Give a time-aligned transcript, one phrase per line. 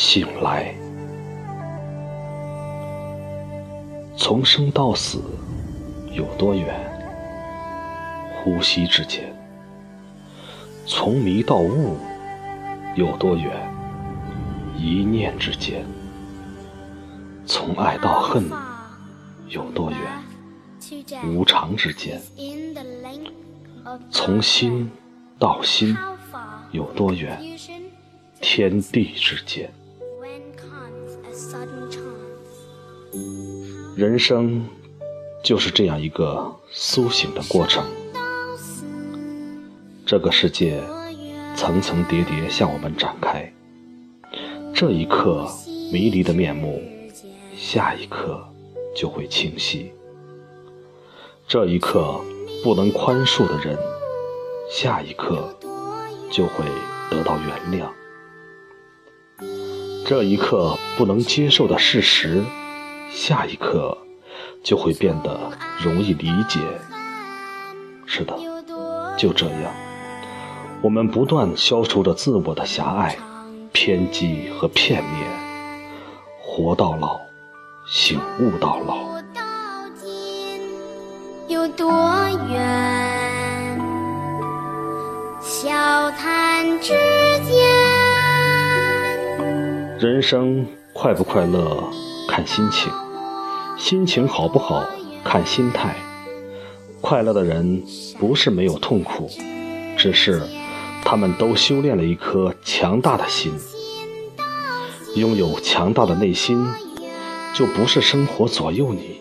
[0.00, 0.72] 醒来。
[4.16, 5.20] 从生到死
[6.12, 6.72] 有多远？
[8.32, 9.34] 呼吸之间。
[10.86, 11.96] 从迷到悟
[12.94, 13.50] 有多远？
[14.76, 15.84] 一念之间。
[17.44, 18.48] 从爱到恨
[19.48, 19.98] 有多远？
[21.28, 22.22] 无常之间。
[24.12, 24.88] 从心
[25.40, 25.96] 到心
[26.70, 27.36] 有多远？
[28.40, 29.68] 天地之间。
[33.96, 34.64] 人生
[35.42, 37.84] 就是这样一个苏醒的过程。
[40.06, 40.80] 这个世界
[41.56, 43.52] 层层叠叠向我们展开，
[44.74, 45.46] 这一刻
[45.92, 46.82] 迷离的面目，
[47.56, 48.46] 下一刻
[48.94, 49.90] 就会清晰；
[51.46, 52.20] 这一刻
[52.62, 53.76] 不能宽恕的人，
[54.70, 55.52] 下一刻
[56.30, 56.64] 就会
[57.10, 57.88] 得到原谅；
[60.08, 62.42] 这一刻不能接受的事实。
[63.10, 63.98] 下一刻
[64.64, 65.38] 就会变得
[65.82, 66.60] 容易理解。
[68.06, 68.34] 是的，
[69.18, 69.70] 就这样，
[70.80, 73.18] 我们不断消除着自我的狭隘、
[73.70, 75.26] 偏激和片面，
[76.40, 77.20] 活到老，
[77.86, 78.96] 醒悟到老。
[81.48, 81.92] 有多
[82.48, 83.78] 远？
[85.42, 86.94] 笑谈之
[90.18, 91.80] 人生快不快乐？
[92.26, 92.90] 看心情，
[93.76, 94.84] 心情好不好
[95.22, 95.94] 看心态。
[97.00, 97.84] 快乐的人
[98.18, 99.30] 不是没有痛苦，
[99.96, 100.42] 只是
[101.04, 103.52] 他们都修炼了一颗强大的心。
[105.14, 106.66] 拥有强大的内心，
[107.54, 109.20] 就不是生活左右你，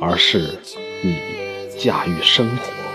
[0.00, 0.60] 而是
[1.02, 1.18] 你
[1.76, 2.89] 驾驭生活。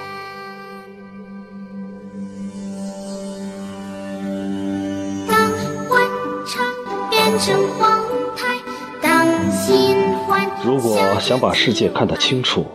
[10.63, 12.65] 如果想把世界看得清楚，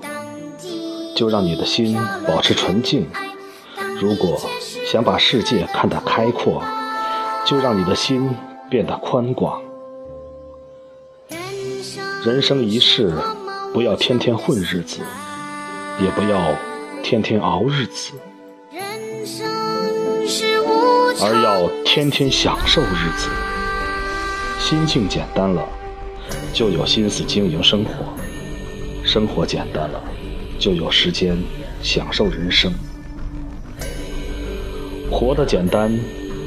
[1.17, 3.05] 就让你的心保持纯净；
[3.99, 4.39] 如果
[4.87, 6.63] 想把世界看得开阔，
[7.45, 8.31] 就让你的心
[8.69, 9.61] 变得宽广。
[12.25, 13.13] 人生一世，
[13.73, 15.01] 不要天天混日子，
[16.03, 16.55] 也不要
[17.03, 18.13] 天天熬日子，
[21.23, 23.29] 而要天天享受日子。
[24.71, 25.69] 心境简单了。
[26.53, 27.91] 就有心思经营生活，
[29.05, 30.01] 生活简单了，
[30.61, 31.37] 就有时间
[31.83, 32.73] 享受人生。
[35.11, 35.91] 活得简单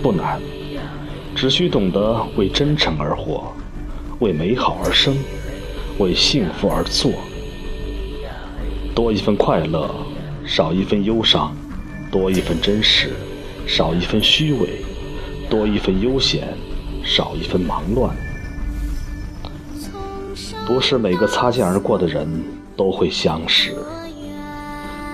[0.01, 0.39] 不难，
[1.35, 3.51] 只需懂得为真诚而活，
[4.19, 5.17] 为美好而生，
[5.97, 7.11] 为幸福而做。
[8.95, 9.94] 多一份快乐，
[10.45, 11.51] 少一份忧伤；
[12.09, 13.09] 多一份真实，
[13.67, 14.69] 少一份虚伪；
[15.50, 16.47] 多一份悠闲，
[17.03, 18.16] 少一份忙乱。
[20.66, 22.28] 不是每个擦肩而过的人
[22.75, 23.75] 都会相识，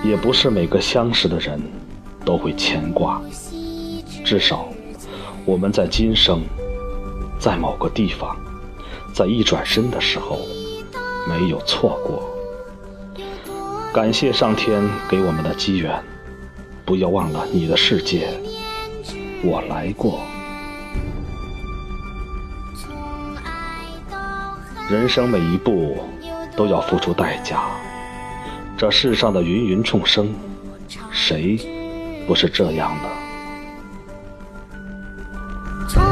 [0.04, 1.60] 也不是每个相识的人
[2.24, 3.20] 都会牵挂。
[4.24, 4.68] 至少，
[5.44, 6.42] 我们在今生，
[7.38, 8.36] 在某个地方，
[9.12, 10.38] 在一转身的时候，
[11.28, 12.22] 没有错过。
[13.92, 16.00] 感谢上天给我们的机缘，
[16.84, 18.28] 不要忘了你的世界，
[19.42, 20.20] 我来过。
[24.90, 25.98] 人生每一步
[26.56, 27.60] 都要付出代价，
[28.76, 30.34] 这世上的芸芸众生，
[31.12, 31.56] 谁
[32.26, 33.08] 不是这样的？
[35.88, 36.02] 从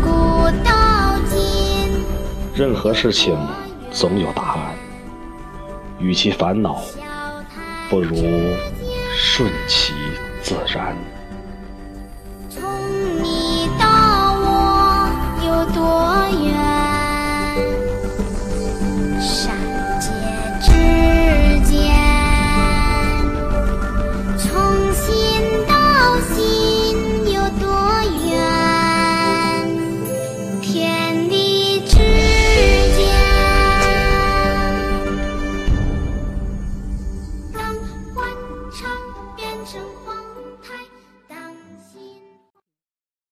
[0.00, 0.08] 古
[0.64, 2.00] 到今，
[2.54, 3.36] 任何事情
[3.90, 4.76] 总有答案，
[5.98, 6.80] 与其烦恼，
[7.90, 8.14] 不如
[9.16, 9.94] 顺其
[10.40, 10.96] 自然。